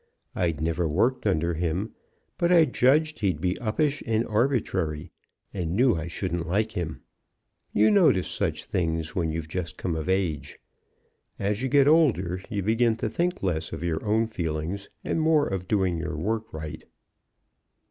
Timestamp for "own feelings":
14.03-14.89